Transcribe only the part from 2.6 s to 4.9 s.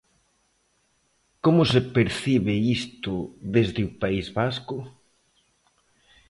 isto desde o País Vasco?